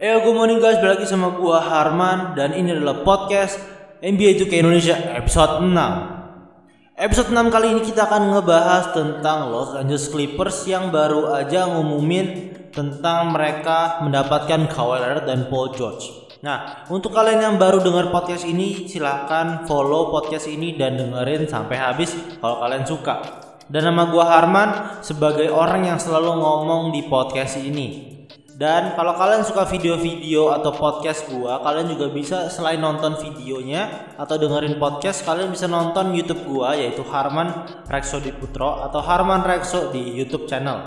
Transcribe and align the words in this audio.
Eh, 0.00 0.16
good 0.24 0.32
morning 0.32 0.64
guys, 0.64 0.80
balik 0.80 1.04
lagi 1.04 1.12
sama 1.12 1.36
gua 1.36 1.60
Harman 1.60 2.32
dan 2.32 2.56
ini 2.56 2.72
adalah 2.72 3.04
podcast 3.04 3.60
NBA 4.00 4.40
2K 4.40 4.64
Indonesia 4.64 4.96
episode 5.12 5.60
6. 5.60 5.76
Episode 6.96 7.28
6 7.28 7.52
kali 7.52 7.76
ini 7.76 7.84
kita 7.84 8.08
akan 8.08 8.32
ngebahas 8.32 8.96
tentang 8.96 9.52
Los 9.52 9.76
Angeles 9.76 10.08
Clippers 10.08 10.64
yang 10.64 10.88
baru 10.88 11.36
aja 11.36 11.68
ngumumin 11.68 12.48
tentang 12.72 13.36
mereka 13.36 14.00
mendapatkan 14.00 14.72
Kawhi 14.72 15.04
Leonard 15.04 15.28
dan 15.28 15.52
Paul 15.52 15.76
George. 15.76 16.32
Nah, 16.40 16.88
untuk 16.88 17.12
kalian 17.12 17.52
yang 17.52 17.56
baru 17.60 17.84
dengar 17.84 18.08
podcast 18.08 18.48
ini, 18.48 18.88
silahkan 18.88 19.68
follow 19.68 20.08
podcast 20.08 20.48
ini 20.48 20.80
dan 20.80 20.96
dengerin 20.96 21.44
sampai 21.44 21.76
habis 21.76 22.16
kalau 22.40 22.64
kalian 22.64 22.88
suka. 22.88 23.20
Dan 23.68 23.84
nama 23.84 24.08
gua 24.08 24.32
Harman 24.32 25.04
sebagai 25.04 25.52
orang 25.52 25.92
yang 25.92 26.00
selalu 26.00 26.40
ngomong 26.40 26.88
di 26.88 27.04
podcast 27.04 27.60
ini. 27.60 28.19
Dan 28.60 28.92
kalau 28.92 29.16
kalian 29.16 29.40
suka 29.40 29.64
video-video 29.64 30.52
atau 30.52 30.68
podcast 30.76 31.24
gua, 31.32 31.64
kalian 31.64 31.96
juga 31.96 32.12
bisa 32.12 32.52
selain 32.52 32.76
nonton 32.76 33.16
videonya 33.16 34.12
atau 34.20 34.36
dengerin 34.36 34.76
podcast, 34.76 35.24
kalian 35.24 35.48
bisa 35.48 35.64
nonton 35.64 36.12
YouTube 36.12 36.44
gua 36.44 36.76
yaitu 36.76 37.00
Harman 37.08 37.64
Rekso 37.88 38.20
Diputro 38.20 38.84
atau 38.84 39.00
Harman 39.00 39.48
Rekso 39.48 39.88
di 39.88 40.12
YouTube 40.12 40.44
channel. 40.44 40.84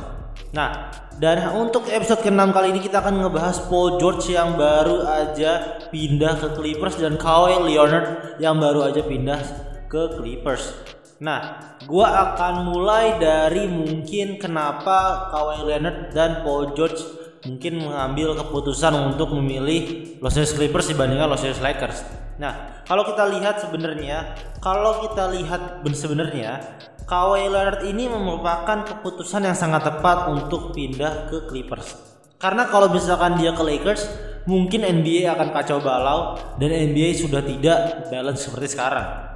Nah, 0.53 0.93
dan 1.17 1.49
untuk 1.57 1.89
episode 1.89 2.21
ke-6 2.21 2.53
kali 2.53 2.77
ini 2.77 2.81
kita 2.85 3.01
akan 3.01 3.25
ngebahas 3.25 3.65
Paul 3.65 3.98
George 3.98 4.29
yang 4.29 4.53
baru 4.53 5.09
aja 5.09 5.81
pindah 5.90 6.45
ke 6.45 6.48
Clippers 6.53 7.01
dan 7.01 7.17
Kawhi 7.17 7.57
Leonard 7.57 8.37
yang 8.37 8.62
baru 8.62 8.85
aja 8.93 9.01
pindah 9.01 9.41
ke 9.90 10.21
Clippers. 10.21 10.77
Nah, 11.26 11.73
gua 11.90 12.37
akan 12.37 12.70
mulai 12.70 13.17
dari 13.17 13.65
mungkin 13.65 14.37
kenapa 14.37 15.26
Kawhi 15.34 15.65
Leonard 15.65 16.13
dan 16.13 16.45
Paul 16.45 16.77
George 16.77 17.23
mungkin 17.43 17.83
mengambil 17.83 18.39
keputusan 18.39 18.95
untuk 19.13 19.35
memilih 19.35 20.15
Los 20.23 20.39
Angeles 20.39 20.55
Clippers 20.55 20.88
dibandingkan 20.91 21.27
Los 21.27 21.43
Angeles 21.43 21.63
Lakers. 21.63 21.97
Nah, 22.39 22.84
kalau 22.88 23.04
kita 23.04 23.29
lihat 23.29 23.59
sebenarnya, 23.62 24.34
kalau 24.63 25.04
kita 25.04 25.29
lihat 25.29 25.84
sebenarnya 25.91 26.63
Kawhi 27.03 27.51
Leonard 27.51 27.84
ini 27.84 28.07
merupakan 28.07 28.87
keputusan 28.87 29.43
yang 29.43 29.57
sangat 29.59 29.84
tepat 29.84 30.31
untuk 30.31 30.71
pindah 30.71 31.27
ke 31.27 31.45
Clippers. 31.51 31.99
Karena 32.40 32.68
kalau 32.68 32.91
misalkan 32.91 33.35
dia 33.40 33.51
ke 33.51 33.63
Lakers, 33.63 34.07
mungkin 34.48 34.87
NBA 34.87 35.27
akan 35.31 35.51
kacau 35.51 35.84
balau 35.84 36.40
dan 36.59 36.71
NBA 36.71 37.15
sudah 37.15 37.43
tidak 37.43 38.07
balance 38.07 38.48
seperti 38.48 38.75
sekarang. 38.75 39.35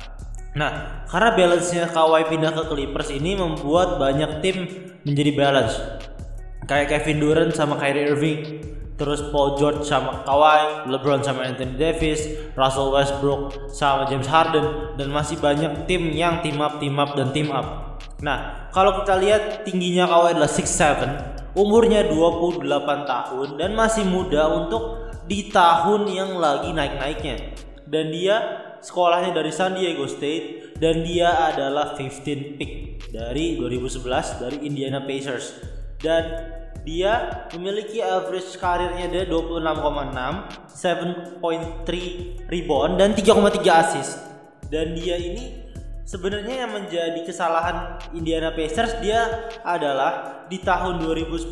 Nah, 0.58 1.04
karena 1.12 1.38
balance-nya 1.38 1.92
Kawhi 1.92 2.26
pindah 2.32 2.56
ke 2.56 2.64
Clippers 2.72 3.14
ini 3.14 3.36
membuat 3.38 4.00
banyak 4.00 4.42
tim 4.42 4.58
menjadi 5.06 5.32
balance 5.38 5.76
kayak 6.68 6.92
Kevin 6.92 7.18
Durant 7.24 7.52
sama 7.56 7.80
Kyrie 7.80 8.12
Irving 8.12 8.42
terus 8.98 9.22
Paul 9.30 9.56
George 9.62 9.86
sama 9.86 10.26
Kawhi, 10.26 10.90
LeBron 10.90 11.22
sama 11.22 11.46
Anthony 11.46 11.78
Davis, 11.78 12.34
Russell 12.58 12.90
Westbrook 12.90 13.70
sama 13.70 14.10
James 14.10 14.26
Harden 14.26 14.98
dan 14.98 15.14
masih 15.14 15.38
banyak 15.38 15.86
tim 15.86 16.10
yang 16.10 16.42
team 16.42 16.58
up, 16.58 16.82
team 16.82 16.98
up 16.98 17.14
dan 17.14 17.30
team 17.30 17.54
up. 17.54 18.02
Nah, 18.26 18.70
kalau 18.74 19.06
kita 19.06 19.22
lihat 19.22 19.44
tingginya 19.70 20.10
Kawhi 20.10 20.34
adalah 20.34 20.50
6'7, 20.50 21.54
umurnya 21.54 22.10
28 22.10 22.66
tahun 23.06 23.48
dan 23.62 23.78
masih 23.78 24.04
muda 24.10 24.50
untuk 24.50 25.14
di 25.30 25.54
tahun 25.54 26.10
yang 26.10 26.42
lagi 26.42 26.74
naik-naiknya. 26.74 27.54
Dan 27.86 28.10
dia 28.10 28.66
sekolahnya 28.82 29.32
dari 29.32 29.54
San 29.54 29.78
Diego 29.78 30.10
State 30.10 30.78
dan 30.82 31.06
dia 31.06 31.54
adalah 31.54 31.94
15 31.94 32.58
pick 32.58 32.74
dari 33.14 33.62
2011 33.62 34.42
dari 34.42 34.58
Indiana 34.66 35.06
Pacers. 35.06 35.78
Dan 35.98 36.54
dia 36.88 37.44
memiliki 37.52 38.00
average 38.00 38.56
karirnya 38.62 39.12
dia 39.12 39.24
26,6, 39.28 40.72
7.3 40.72 42.48
rebound 42.48 42.96
dan 42.96 43.12
3,3 43.12 43.82
assist. 43.82 44.24
Dan 44.72 44.96
dia 44.96 45.20
ini 45.20 45.68
sebenarnya 46.08 46.64
yang 46.64 46.72
menjadi 46.72 47.20
kesalahan 47.28 48.00
Indiana 48.16 48.56
Pacers 48.56 49.04
dia 49.04 49.52
adalah 49.68 50.48
di 50.48 50.64
tahun 50.64 51.04
2010 51.04 51.52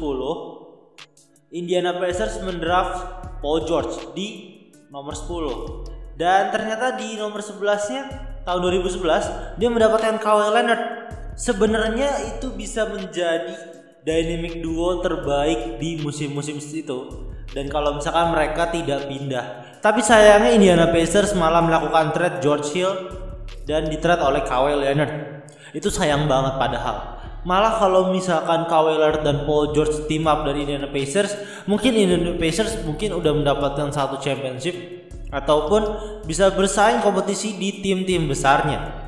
Indiana 1.51 1.99
Pacers 1.99 2.39
mendraft 2.39 3.03
Paul 3.43 3.67
George 3.67 4.15
di 4.15 4.55
nomor 4.87 5.11
10 5.11 6.15
dan 6.15 6.55
ternyata 6.55 6.95
di 6.95 7.19
nomor 7.19 7.43
11-nya 7.43 8.03
tahun 8.47 8.59
2011 8.79 9.59
dia 9.59 9.67
mendapatkan 9.67 10.23
Kawhi 10.23 10.47
Leonard 10.55 10.83
sebenarnya 11.35 12.15
itu 12.31 12.47
bisa 12.55 12.87
menjadi 12.87 13.75
dynamic 14.05 14.61
duo 14.61 15.01
terbaik 15.01 15.81
di 15.81 15.97
musim-musim 15.99 16.61
itu. 16.61 17.27
Dan 17.51 17.67
kalau 17.73 17.97
misalkan 17.97 18.31
mereka 18.31 18.69
tidak 18.69 19.09
pindah. 19.09 19.65
Tapi 19.81 20.01
sayangnya 20.01 20.53
Indiana 20.53 20.87
Pacers 20.93 21.33
malah 21.33 21.61
melakukan 21.65 22.13
trade 22.13 22.37
George 22.41 22.67
Hill 22.73 22.93
dan 23.65 23.89
di 23.89 23.97
trade 23.97 24.21
oleh 24.21 24.45
Kawhi 24.45 24.77
Leonard. 24.77 25.45
Itu 25.73 25.89
sayang 25.89 26.29
banget 26.29 26.57
padahal. 26.61 27.17
Malah 27.45 27.77
kalau 27.77 28.09
misalkan 28.09 28.65
Kawhi 28.65 28.97
Leonard 28.97 29.21
dan 29.21 29.45
Paul 29.45 29.73
George 29.73 30.05
team 30.09 30.25
up 30.25 30.45
dari 30.45 30.65
Indiana 30.65 30.89
Pacers 30.89 31.37
mungkin 31.69 31.93
Indiana 31.93 32.33
Pacers 32.37 32.81
mungkin 32.85 33.13
udah 33.13 33.33
mendapatkan 33.37 33.93
satu 33.93 34.17
championship 34.17 34.73
ataupun 35.29 35.81
bisa 36.25 36.49
bersaing 36.53 37.05
kompetisi 37.05 37.53
di 37.57 37.85
tim-tim 37.85 38.25
besarnya 38.25 39.04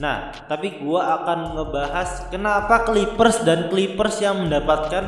Nah, 0.00 0.32
tapi 0.48 0.80
gua 0.80 1.20
akan 1.20 1.60
ngebahas 1.60 2.32
kenapa 2.32 2.88
Clippers 2.88 3.44
dan 3.44 3.68
Clippers 3.68 4.16
yang 4.24 4.40
mendapatkan 4.40 5.04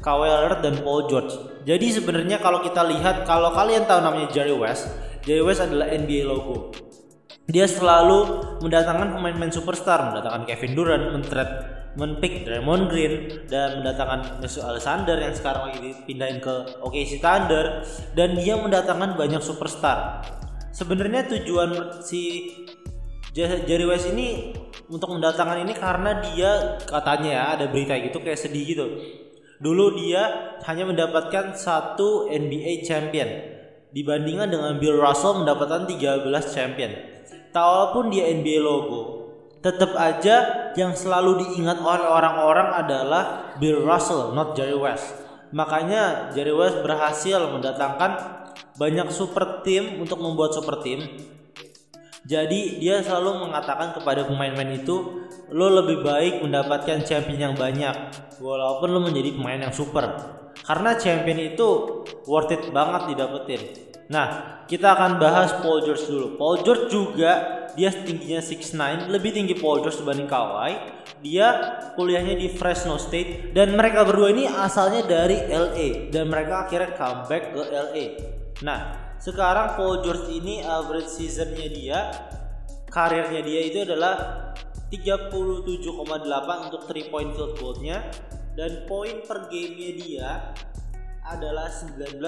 Kawhi 0.00 0.32
Leonard 0.32 0.64
dan 0.64 0.80
Paul 0.80 1.04
George. 1.12 1.36
Jadi 1.68 1.92
sebenarnya 1.92 2.40
kalau 2.40 2.64
kita 2.64 2.80
lihat 2.88 3.28
kalau 3.28 3.52
kalian 3.52 3.84
tahu 3.84 4.00
namanya 4.00 4.32
Jerry 4.32 4.56
West, 4.56 4.88
Jerry 5.20 5.44
West 5.44 5.60
adalah 5.60 5.92
NBA 5.92 6.24
logo. 6.24 6.72
Dia 7.44 7.68
selalu 7.68 8.40
mendatangkan 8.64 9.12
pemain-pemain 9.12 9.52
superstar, 9.52 10.08
mendatangkan 10.08 10.48
Kevin 10.48 10.72
Durant, 10.72 11.04
mentret, 11.12 11.50
menpick 11.98 12.46
Draymond 12.48 12.88
Green 12.88 13.44
dan 13.50 13.82
mendatangkan 13.82 14.40
Mesut 14.40 14.64
Alexander 14.64 15.20
yang 15.20 15.34
sekarang 15.36 15.68
lagi 15.68 15.78
dipindahin 15.92 16.38
ke 16.40 16.80
OKC 16.80 17.20
Thunder 17.20 17.84
dan 18.16 18.38
dia 18.40 18.56
mendatangkan 18.56 19.20
banyak 19.20 19.42
superstar. 19.44 20.24
Sebenarnya 20.70 21.26
tujuan 21.26 22.00
si 22.00 22.54
Jerry 23.30 23.86
West 23.86 24.10
ini 24.10 24.50
untuk 24.90 25.14
mendatangkan 25.14 25.62
ini 25.62 25.74
karena 25.78 26.18
dia 26.18 26.82
katanya 26.82 27.30
ya 27.30 27.42
ada 27.54 27.64
berita 27.70 27.94
gitu 28.02 28.18
kayak 28.18 28.40
sedih 28.40 28.64
gitu. 28.66 28.86
Dulu 29.62 29.94
dia 30.02 30.56
hanya 30.66 30.88
mendapatkan 30.88 31.54
satu 31.54 32.26
NBA 32.26 32.82
champion 32.82 33.28
dibandingkan 33.94 34.50
dengan 34.50 34.72
Bill 34.82 34.98
Russell 34.98 35.46
mendapatkan 35.46 35.86
13 35.86 36.26
champion. 36.50 36.90
Walaupun 37.50 38.14
dia 38.14 38.30
NBA 38.30 38.62
logo, 38.62 39.30
tetap 39.60 39.94
aja 39.98 40.70
yang 40.74 40.94
selalu 40.94 41.44
diingat 41.44 41.82
oleh 41.82 42.06
orang-orang 42.06 42.72
adalah 42.72 43.54
Bill 43.58 43.82
Russell, 43.82 44.32
not 44.34 44.54
Jerry 44.54 44.74
West. 44.78 45.12
Makanya 45.50 46.30
Jerry 46.30 46.54
West 46.54 46.82
berhasil 46.82 47.42
mendatangkan 47.50 48.42
banyak 48.78 49.10
super 49.10 49.60
team 49.66 49.98
untuk 50.00 50.22
membuat 50.22 50.54
super 50.54 50.78
team 50.80 51.04
jadi 52.28 52.60
dia 52.76 53.00
selalu 53.00 53.48
mengatakan 53.48 53.96
kepada 53.96 54.28
pemain-pemain 54.28 54.76
itu 54.76 55.24
lo 55.50 55.66
lebih 55.72 56.04
baik 56.04 56.44
mendapatkan 56.44 57.00
champion 57.02 57.50
yang 57.50 57.54
banyak 57.56 57.96
walaupun 58.38 58.88
lo 58.92 59.00
menjadi 59.00 59.34
pemain 59.34 59.60
yang 59.60 59.72
super. 59.72 60.04
Karena 60.60 60.94
champion 61.00 61.40
itu 61.40 61.68
worth 62.28 62.52
it 62.52 62.68
banget 62.70 63.16
didapetin. 63.16 63.62
Nah, 64.10 64.26
kita 64.66 64.98
akan 64.98 65.22
bahas 65.22 65.54
Paul 65.62 65.86
George 65.86 66.04
dulu. 66.10 66.34
Paul 66.34 66.60
George 66.66 66.90
juga 66.90 67.62
dia 67.78 67.94
tingginya 67.94 68.42
6'9, 68.42 69.06
lebih 69.08 69.30
tinggi 69.30 69.54
Paul 69.56 69.80
George 69.80 70.02
dibanding 70.02 70.26
Kawhi. 70.26 70.74
Dia 71.22 71.46
kuliahnya 71.94 72.34
di 72.36 72.50
Fresno 72.50 72.98
State 72.98 73.54
dan 73.54 73.76
mereka 73.78 74.02
berdua 74.02 74.34
ini 74.34 74.48
asalnya 74.50 75.06
dari 75.06 75.36
LA 75.46 76.10
dan 76.10 76.26
mereka 76.26 76.66
akhirnya 76.66 76.90
comeback 76.96 77.54
ke 77.54 77.62
LA. 77.70 78.04
Nah, 78.66 79.09
sekarang 79.20 79.76
Paul 79.76 80.00
George 80.00 80.32
ini 80.32 80.64
average 80.64 81.12
seasonnya 81.12 81.68
dia 81.68 81.98
karirnya 82.88 83.44
dia 83.44 83.60
itu 83.68 83.84
adalah 83.84 84.48
37,8 84.88 86.66
untuk 86.66 86.82
3 86.88 87.12
point 87.12 87.30
field 87.36 87.54
goalnya 87.60 88.02
dan 88.58 88.88
poin 88.90 89.22
per 89.22 89.46
gamenya 89.46 89.90
dia 89.94 90.28
adalah 91.30 91.70
19,8 91.70 92.18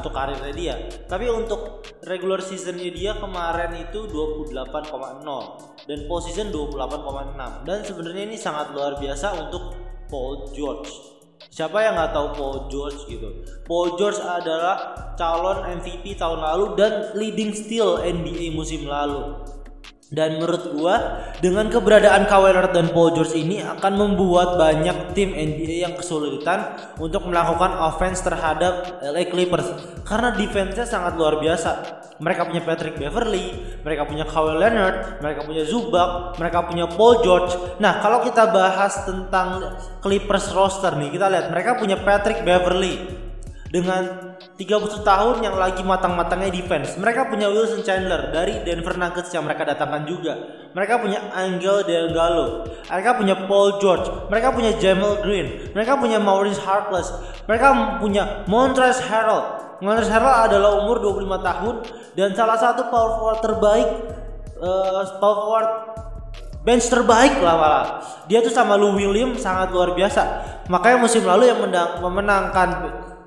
untuk 0.00 0.12
karirnya 0.16 0.54
dia. 0.56 0.74
Tapi 1.04 1.28
untuk 1.28 1.84
regular 2.06 2.40
seasonnya 2.40 2.88
dia 2.88 3.12
kemarin 3.20 3.76
itu 3.76 4.08
28,0 4.08 5.84
dan 5.84 5.98
position 6.08 6.48
28,6 6.48 7.68
dan 7.68 7.78
sebenarnya 7.84 8.24
ini 8.32 8.38
sangat 8.40 8.72
luar 8.72 8.96
biasa 8.96 9.36
untuk 9.36 9.76
Paul 10.08 10.48
George. 10.56 11.17
Siapa 11.46 11.78
yang 11.78 11.94
nggak 11.94 12.12
tahu 12.14 12.28
Paul 12.34 12.58
George 12.66 12.98
gitu? 13.06 13.30
Paul 13.62 13.94
George 13.94 14.18
adalah 14.18 14.94
calon 15.14 15.62
MVP 15.78 16.18
tahun 16.18 16.42
lalu 16.42 16.64
dan 16.74 16.92
leading 17.14 17.54
steal 17.54 18.02
NBA 18.02 18.54
musim 18.54 18.86
lalu. 18.86 19.38
Dan 20.08 20.40
menurut 20.40 20.72
gua 20.72 21.20
dengan 21.44 21.68
keberadaan 21.68 22.24
Kawhi 22.24 22.56
Leonard 22.56 22.72
dan 22.72 22.88
Paul 22.96 23.12
George 23.12 23.36
ini 23.36 23.60
akan 23.60 23.92
membuat 23.92 24.56
banyak 24.56 25.12
tim 25.12 25.36
NBA 25.36 25.84
yang 25.84 25.94
kesulitan 26.00 26.80
untuk 26.96 27.28
melakukan 27.28 27.76
offense 27.76 28.24
terhadap 28.24 29.04
LA 29.04 29.28
Clippers 29.28 29.68
karena 30.08 30.32
defense-nya 30.32 30.88
sangat 30.88 31.12
luar 31.20 31.36
biasa. 31.36 32.00
Mereka 32.24 32.48
punya 32.48 32.64
Patrick 32.64 32.96
Beverly, 32.96 33.52
mereka 33.84 34.08
punya 34.08 34.24
Kawhi 34.24 34.56
Leonard, 34.56 35.20
mereka 35.20 35.44
punya 35.44 35.62
Zubac, 35.68 36.40
mereka 36.40 36.64
punya 36.64 36.88
Paul 36.88 37.20
George. 37.20 37.52
Nah, 37.78 38.00
kalau 38.00 38.24
kita 38.24 38.48
bahas 38.48 39.04
tentang 39.04 39.76
Clippers 40.00 40.50
roster 40.56 40.96
nih, 40.96 41.12
kita 41.14 41.28
lihat 41.28 41.52
mereka 41.52 41.76
punya 41.76 42.00
Patrick 42.00 42.42
Beverly, 42.42 43.27
dengan 43.68 44.32
31 44.56 45.04
tahun 45.04 45.36
yang 45.44 45.56
lagi 45.56 45.84
matang-matangnya 45.84 46.48
defense. 46.48 46.96
Mereka 46.96 47.28
punya 47.28 47.52
Wilson 47.52 47.84
Chandler 47.84 48.32
dari 48.32 48.64
Denver 48.64 48.96
Nuggets 48.96 49.28
yang 49.32 49.44
mereka 49.44 49.68
datangkan 49.68 50.08
juga. 50.08 50.34
Mereka 50.72 51.00
punya 51.00 51.20
Angel 51.36 51.84
Delgado. 51.84 52.64
Mereka 52.88 53.10
punya 53.20 53.34
Paul 53.44 53.76
George. 53.76 54.08
Mereka 54.32 54.48
punya 54.56 54.72
Jamal 54.80 55.20
Green. 55.20 55.72
Mereka 55.76 56.00
punya 56.00 56.16
Maurice 56.16 56.60
Harkless. 56.64 57.12
Mereka 57.44 58.00
punya 58.00 58.44
Montrezl 58.48 59.04
Harrell. 59.04 59.42
Montrezl 59.84 60.12
Harrell 60.16 60.36
adalah 60.48 60.80
umur 60.84 61.00
25 61.00 61.28
tahun 61.44 61.74
dan 62.16 62.28
salah 62.34 62.58
satu 62.58 62.90
power 62.90 63.20
forward 63.20 63.40
terbaik 63.44 63.88
uh, 64.58 65.06
power 65.22 65.38
forward 65.46 65.70
bench 66.66 66.90
terbaik 66.90 67.38
lah 67.40 67.54
malah. 67.56 67.86
Dia 68.26 68.44
tuh 68.44 68.52
sama 68.52 68.74
Lou 68.76 68.92
Williams 68.92 69.40
sangat 69.40 69.72
luar 69.72 69.94
biasa. 69.96 70.22
Makanya 70.68 70.98
musim 71.00 71.24
lalu 71.24 71.48
yang 71.48 71.62
memenangkan 72.02 72.68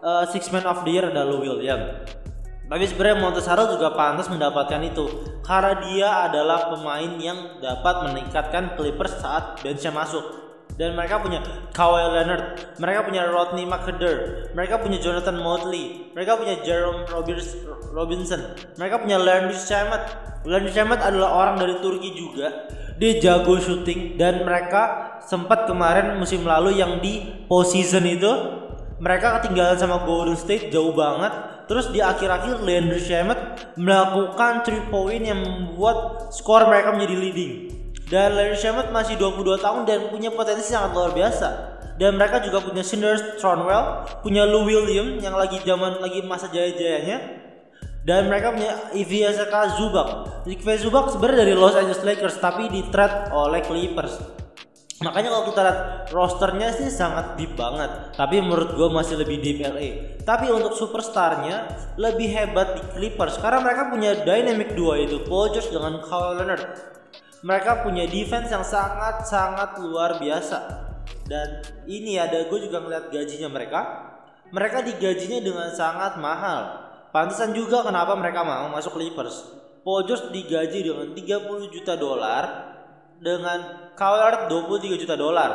uh, 0.01 0.25
Six 0.27 0.49
Man 0.49 0.65
of 0.65 0.83
the 0.83 0.91
Year 0.91 1.05
adalah 1.07 1.29
Lou 1.29 1.45
Williams. 1.45 2.19
Tapi 2.71 2.87
sebenarnya 2.87 3.19
Montes 3.19 3.47
Harrell 3.51 3.67
juga 3.67 3.91
pantas 3.91 4.31
mendapatkan 4.31 4.79
itu 4.79 5.03
karena 5.43 5.75
dia 5.83 6.09
adalah 6.31 6.71
pemain 6.71 7.19
yang 7.19 7.59
dapat 7.59 8.07
meningkatkan 8.07 8.79
Clippers 8.79 9.19
saat 9.19 9.59
benchnya 9.59 9.91
masuk. 9.91 10.23
Dan 10.79 10.95
mereka 10.95 11.19
punya 11.19 11.43
Kawhi 11.75 12.15
Leonard, 12.15 12.79
mereka 12.79 13.03
punya 13.03 13.27
Rodney 13.27 13.67
McHeder, 13.67 14.47
mereka 14.55 14.79
punya 14.79 15.03
Jonathan 15.03 15.35
Motley, 15.43 16.09
mereka 16.15 16.39
punya 16.39 16.63
Jerome 16.63 17.03
Robinson, 17.91 18.55
mereka 18.79 19.03
punya 19.03 19.19
Landry 19.19 19.59
Shamet. 19.59 20.03
Landry 20.47 20.71
Shamet 20.71 21.03
adalah 21.03 21.43
orang 21.43 21.55
dari 21.59 21.75
Turki 21.83 22.15
juga. 22.15 22.71
Dia 22.95 23.19
jago 23.19 23.59
shooting 23.59 24.15
dan 24.15 24.47
mereka 24.47 25.19
sempat 25.27 25.67
kemarin 25.67 26.15
musim 26.15 26.47
lalu 26.47 26.79
yang 26.79 27.03
di 27.03 27.45
postseason 27.51 28.07
itu 28.07 28.60
mereka 29.01 29.41
ketinggalan 29.41 29.81
sama 29.81 30.05
Golden 30.05 30.37
State 30.37 30.69
jauh 30.69 30.93
banget. 30.93 31.33
Terus 31.65 31.89
di 31.89 31.97
akhir-akhir 32.03 32.61
Landry 32.61 33.01
Shamet 33.01 33.73
melakukan 33.73 34.61
3 34.61 34.93
point 34.93 35.23
yang 35.25 35.41
membuat 35.41 36.29
skor 36.29 36.69
mereka 36.69 36.93
menjadi 36.93 37.15
leading. 37.17 37.53
Dan 38.05 38.37
Landry 38.37 38.61
Shamet 38.61 38.93
masih 38.93 39.17
22 39.17 39.57
tahun 39.57 39.89
dan 39.89 40.13
punya 40.13 40.29
potensi 40.29 40.69
sangat 40.69 40.93
luar 40.93 41.17
biasa. 41.17 41.49
Dan 41.97 42.21
mereka 42.21 42.45
juga 42.45 42.61
punya 42.61 42.85
Cinder 42.85 43.17
Tronwell, 43.41 44.05
punya 44.21 44.45
Lou 44.45 44.69
William 44.69 45.17
yang 45.17 45.33
lagi 45.33 45.57
zaman 45.65 45.97
lagi 45.97 46.21
masa 46.21 46.53
jaya-jayanya. 46.53 47.41
Dan 48.05 48.29
mereka 48.29 48.53
punya 48.53 48.73
Ivica 48.93 49.61
Zubac. 49.81 50.09
Ivica 50.45 50.77
Zubac 50.77 51.05
sebenarnya 51.09 51.49
dari 51.49 51.53
Los 51.57 51.73
Angeles 51.73 52.05
Lakers 52.05 52.37
tapi 52.37 52.69
di 52.69 52.85
trade 52.89 53.33
oleh 53.33 53.61
Clippers 53.65 54.40
Makanya 55.01 55.33
kalau 55.33 55.45
kita 55.49 55.61
lihat 55.65 55.79
rosternya 56.13 56.69
sih 56.77 56.93
sangat 56.93 57.33
deep 57.33 57.57
banget. 57.57 58.13
Tapi 58.13 58.37
menurut 58.37 58.77
gue 58.77 58.89
masih 58.93 59.17
lebih 59.17 59.41
deep 59.41 59.65
LA. 59.65 60.21
Tapi 60.21 60.53
untuk 60.53 60.77
superstarnya 60.77 61.73
lebih 61.97 62.29
hebat 62.29 62.77
di 62.77 62.81
Clippers 62.93 63.41
karena 63.41 63.65
mereka 63.65 63.89
punya 63.89 64.13
dynamic 64.21 64.77
dua 64.77 65.01
itu 65.01 65.25
Paul 65.25 65.49
George 65.49 65.73
dengan 65.73 65.97
Kawhi 66.05 66.37
Leonard. 66.37 66.69
Mereka 67.41 67.81
punya 67.81 68.05
defense 68.05 68.53
yang 68.53 68.61
sangat-sangat 68.61 69.81
luar 69.81 70.21
biasa. 70.21 70.59
Dan 71.25 71.65
ini 71.89 72.21
ada 72.21 72.45
gue 72.45 72.59
juga 72.61 72.77
ngeliat 72.85 73.09
gajinya 73.09 73.49
mereka. 73.49 73.81
Mereka 74.53 74.85
digajinya 74.85 75.41
dengan 75.41 75.73
sangat 75.73 76.21
mahal. 76.21 76.77
Pantesan 77.09 77.57
juga 77.57 77.81
kenapa 77.81 78.13
mereka 78.13 78.45
mau 78.45 78.69
masuk 78.69 78.93
Clippers. 79.01 79.49
Paul 79.81 80.05
George 80.05 80.29
digaji 80.29 80.85
dengan 80.85 81.09
30 81.17 81.73
juta 81.73 81.97
dolar 81.97 82.70
dengan 83.21 83.93
Kawhi 83.93 84.49
23 84.49 85.01
juta 85.05 85.13
dolar. 85.13 85.51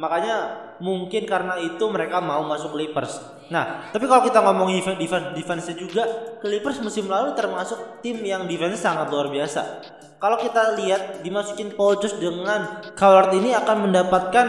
Makanya 0.00 0.36
mungkin 0.80 1.28
karena 1.28 1.60
itu 1.60 1.84
mereka 1.92 2.24
mau 2.24 2.40
masuk 2.48 2.72
Clippers. 2.72 3.20
Nah, 3.52 3.92
tapi 3.92 4.08
kalau 4.08 4.24
kita 4.24 4.40
ngomong 4.40 4.72
defense 4.72 4.96
defense, 4.96 5.28
defense 5.36 5.68
juga, 5.76 6.08
Clippers 6.40 6.80
musim 6.80 7.04
lalu 7.04 7.36
termasuk 7.36 8.00
tim 8.00 8.16
yang 8.24 8.48
defense 8.48 8.80
sangat 8.80 9.12
luar 9.12 9.28
biasa. 9.28 9.84
Kalau 10.20 10.36
kita 10.40 10.76
lihat 10.80 11.20
dimasukin 11.24 11.76
Paul 11.76 12.00
George 12.00 12.16
dengan 12.16 12.80
Kawhi 12.96 13.36
ini 13.36 13.52
akan 13.52 13.88
mendapatkan 13.88 14.46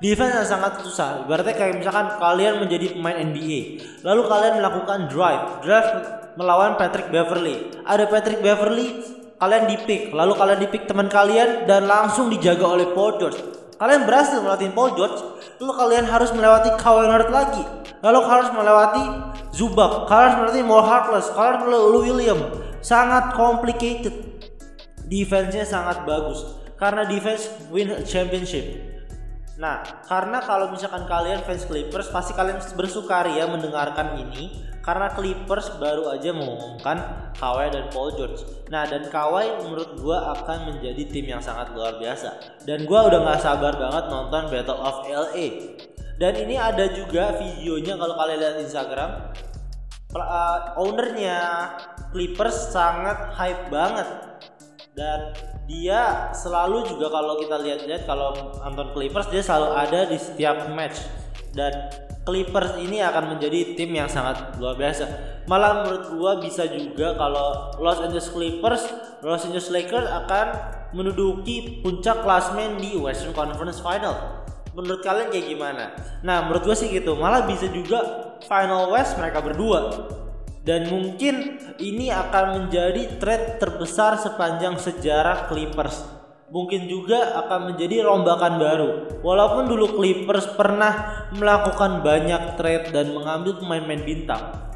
defense 0.00 0.32
yang 0.40 0.48
sangat 0.48 0.80
susah. 0.80 1.24
Berarti 1.28 1.52
kayak 1.52 1.84
misalkan 1.84 2.16
kalian 2.16 2.64
menjadi 2.64 2.96
pemain 2.96 3.16
NBA, 3.16 3.60
lalu 4.04 4.22
kalian 4.28 4.60
melakukan 4.60 5.08
drive, 5.12 5.60
drive 5.64 5.88
melawan 6.36 6.76
Patrick 6.76 7.08
Beverly. 7.08 7.72
Ada 7.84 8.04
Patrick 8.08 8.40
Beverly 8.44 8.88
kalian 9.36 9.64
di 9.68 9.76
pick, 9.84 10.12
lalu 10.12 10.32
kalian 10.32 10.58
di 10.64 10.68
pick 10.68 10.88
teman 10.88 11.08
kalian 11.12 11.68
dan 11.68 11.84
langsung 11.84 12.32
dijaga 12.32 12.64
oleh 12.64 12.88
Paul 12.96 13.20
George. 13.20 13.38
Kalian 13.76 14.08
berhasil 14.08 14.40
melewati 14.40 14.72
Paul 14.72 14.96
George, 14.96 15.18
lalu 15.60 15.72
kalian 15.76 16.04
harus 16.08 16.30
melewati 16.32 16.70
Kawhi 16.80 17.04
Leonard 17.04 17.28
lagi. 17.28 17.64
Lalu 18.00 18.18
kalian 18.24 18.32
harus 18.32 18.52
melewati 18.56 19.02
Zubac, 19.52 20.08
kalian 20.08 20.24
harus 20.24 20.36
melewati 20.40 20.62
Mo 20.64 20.78
Harkless, 20.80 21.28
kalian 21.32 21.52
harus 21.52 21.62
melewati 21.68 21.96
William. 22.08 22.40
Sangat 22.80 23.36
complicated. 23.36 24.14
Defense-nya 25.06 25.62
sangat 25.62 26.02
bagus 26.02 26.66
karena 26.76 27.08
defense 27.08 27.48
win 27.72 27.88
championship. 28.04 28.96
Nah, 29.56 29.80
karena 30.04 30.44
kalau 30.44 30.68
misalkan 30.68 31.08
kalian 31.08 31.40
fans 31.48 31.64
Clippers 31.64 32.12
pasti 32.12 32.36
kalian 32.36 32.60
bersukaria 32.76 33.48
mendengarkan 33.48 34.20
ini 34.20 34.52
karena 34.86 35.10
Clippers 35.10 35.74
baru 35.82 36.14
aja 36.14 36.30
mengumumkan 36.30 36.96
Kawhi 37.34 37.74
dan 37.74 37.90
Paul 37.90 38.14
George. 38.14 38.46
Nah, 38.70 38.86
dan 38.86 39.10
Kawhi 39.10 39.66
menurut 39.66 39.98
gua 39.98 40.30
akan 40.38 40.70
menjadi 40.70 41.02
tim 41.10 41.26
yang 41.26 41.42
sangat 41.42 41.74
luar 41.74 41.98
biasa. 41.98 42.62
Dan 42.62 42.86
gua 42.86 43.10
udah 43.10 43.18
nggak 43.18 43.42
sabar 43.42 43.74
banget 43.74 44.04
nonton 44.06 44.42
Battle 44.46 44.78
of 44.78 45.02
LA. 45.10 45.74
Dan 46.16 46.32
ini 46.38 46.54
ada 46.54 46.86
juga 46.94 47.34
videonya 47.34 47.98
kalau 47.98 48.14
kalian 48.14 48.38
lihat 48.38 48.56
Instagram. 48.62 49.10
Uh, 50.16 50.78
ownernya 50.80 51.76
Clippers 52.14 52.72
sangat 52.72 53.36
hype 53.36 53.68
banget 53.68 54.06
dan 54.96 55.36
dia 55.68 56.32
selalu 56.32 56.88
juga 56.88 57.12
kalau 57.12 57.36
kita 57.36 57.60
lihat-lihat 57.60 58.08
kalau 58.08 58.32
nonton 58.64 58.96
Clippers 58.96 59.28
dia 59.28 59.44
selalu 59.44 59.76
ada 59.76 60.00
di 60.08 60.16
setiap 60.16 60.72
match 60.72 61.04
dan 61.52 61.92
Clippers 62.26 62.74
ini 62.82 62.98
akan 62.98 63.38
menjadi 63.38 63.78
tim 63.78 63.94
yang 63.94 64.10
sangat 64.10 64.58
luar 64.58 64.74
biasa. 64.74 65.06
Malah 65.46 65.86
menurut 65.86 66.04
gua 66.18 66.32
bisa 66.42 66.66
juga 66.66 67.14
kalau 67.14 67.70
Los 67.78 68.02
Angeles 68.02 68.26
Clippers, 68.34 68.82
Los 69.22 69.46
Angeles 69.46 69.70
Lakers 69.70 70.10
akan 70.10 70.46
menduduki 70.90 71.78
puncak 71.86 72.26
klasmen 72.26 72.82
di 72.82 72.98
Western 72.98 73.30
Conference 73.30 73.78
Final. 73.78 74.42
Menurut 74.74 75.06
kalian 75.06 75.30
kayak 75.30 75.46
gimana? 75.54 75.94
Nah, 76.26 76.50
menurut 76.50 76.66
gua 76.66 76.74
sih 76.74 76.90
gitu. 76.90 77.14
Malah 77.14 77.46
bisa 77.46 77.70
juga 77.70 78.02
Final 78.42 78.90
West 78.90 79.14
mereka 79.14 79.38
berdua 79.38 80.10
dan 80.66 80.90
mungkin 80.90 81.62
ini 81.78 82.10
akan 82.10 82.66
menjadi 82.66 83.22
trade 83.22 83.62
terbesar 83.62 84.18
sepanjang 84.18 84.74
sejarah 84.82 85.46
Clippers. 85.46 86.15
Mungkin 86.46 86.86
juga 86.86 87.42
akan 87.42 87.74
menjadi 87.74 88.06
rombakan 88.06 88.54
baru. 88.62 88.88
Walaupun 89.18 89.66
dulu 89.66 89.98
Clippers 89.98 90.46
pernah 90.54 91.26
melakukan 91.34 92.06
banyak 92.06 92.54
trade 92.54 92.94
dan 92.94 93.10
mengambil 93.10 93.58
pemain-pemain 93.58 94.02
bintang 94.06 94.66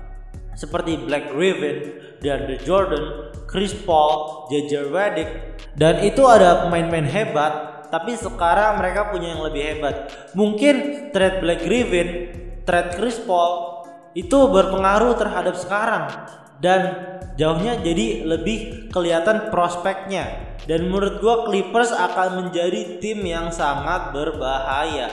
seperti 0.61 1.01
Black 1.01 1.33
Griffin, 1.33 1.97
DeAndre 2.21 2.61
Jordan, 2.61 3.33
Chris 3.49 3.73
Paul, 3.73 4.45
JJ 4.53 4.93
Redick 4.93 5.31
dan 5.79 6.05
itu 6.05 6.21
ada 6.29 6.69
pemain-pemain 6.69 7.09
hebat 7.09 7.53
tapi 7.91 8.15
sekarang 8.15 8.79
mereka 8.79 9.11
punya 9.11 9.35
yang 9.35 9.43
lebih 9.43 9.63
hebat. 9.67 10.13
Mungkin 10.37 11.09
trade 11.11 11.43
Black 11.43 11.61
Griffin, 11.65 12.09
trade 12.69 12.93
Chris 12.95 13.19
Paul 13.25 13.83
itu 14.15 14.39
berpengaruh 14.51 15.17
terhadap 15.17 15.55
sekarang 15.59 16.07
dan 16.61 16.81
jauhnya 17.41 17.81
jadi 17.81 18.29
lebih 18.29 18.89
kelihatan 18.93 19.49
prospeknya. 19.49 20.53
Dan 20.69 20.93
menurut 20.93 21.19
gua 21.25 21.49
Clippers 21.49 21.91
akan 21.91 22.47
menjadi 22.47 23.01
tim 23.01 23.25
yang 23.25 23.49
sangat 23.49 24.13
berbahaya. 24.13 25.09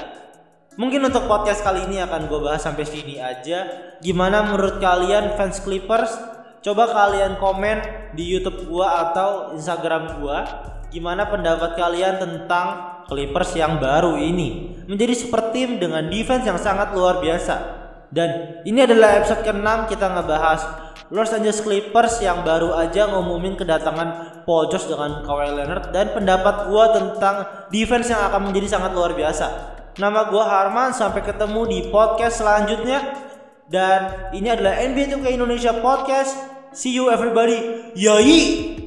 Mungkin 0.78 1.10
untuk 1.10 1.26
podcast 1.26 1.66
kali 1.66 1.90
ini 1.90 1.98
akan 2.06 2.30
gue 2.30 2.38
bahas 2.38 2.62
sampai 2.62 2.86
sini 2.86 3.18
aja. 3.18 3.66
Gimana 3.98 4.46
menurut 4.46 4.78
kalian 4.78 5.34
fans 5.34 5.58
Clippers? 5.66 6.14
Coba 6.62 6.86
kalian 6.94 7.42
komen 7.42 7.82
di 8.14 8.28
YouTube 8.28 8.70
gua 8.70 9.10
atau 9.10 9.58
Instagram 9.58 10.22
gua. 10.22 10.46
Gimana 10.94 11.26
pendapat 11.32 11.74
kalian 11.80 12.22
tentang 12.22 12.68
Clippers 13.10 13.58
yang 13.58 13.82
baru 13.82 14.20
ini? 14.22 14.78
Menjadi 14.86 15.16
super 15.18 15.50
tim 15.50 15.82
dengan 15.82 16.06
defense 16.12 16.46
yang 16.46 16.60
sangat 16.62 16.94
luar 16.94 17.24
biasa. 17.24 17.56
Dan 18.14 18.62
ini 18.64 18.86
adalah 18.86 19.18
episode 19.20 19.44
ke-6 19.44 19.68
kita 19.90 20.08
ngebahas 20.14 20.87
Los 21.08 21.32
Angeles 21.32 21.64
Clippers 21.64 22.20
yang 22.20 22.44
baru 22.44 22.76
aja 22.76 23.08
ngumumin 23.08 23.56
kedatangan 23.56 24.44
Paul 24.44 24.68
George 24.68 24.92
dengan 24.92 25.24
Kawhi 25.24 25.56
Leonard 25.56 25.96
dan 25.96 26.12
pendapat 26.12 26.68
gua 26.68 26.92
tentang 26.92 27.48
defense 27.72 28.12
yang 28.12 28.28
akan 28.28 28.52
menjadi 28.52 28.76
sangat 28.76 28.92
luar 28.92 29.16
biasa. 29.16 29.78
Nama 29.96 30.28
gua 30.28 30.44
Harman, 30.44 30.92
sampai 30.92 31.24
ketemu 31.24 31.62
di 31.68 31.80
podcast 31.88 32.44
selanjutnya. 32.44 33.00
Dan 33.68 34.32
ini 34.36 34.52
adalah 34.52 34.80
NBA 34.84 35.16
2K 35.16 35.28
Indonesia 35.36 35.76
Podcast. 35.80 36.36
See 36.76 36.96
you 36.96 37.08
everybody. 37.08 37.92
Yoi! 37.96 38.87